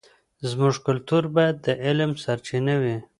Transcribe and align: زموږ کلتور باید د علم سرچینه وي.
زموږ 0.49 0.75
کلتور 0.87 1.23
باید 1.35 1.55
د 1.65 1.67
علم 1.85 2.11
سرچینه 2.23 2.73
وي. 2.81 2.97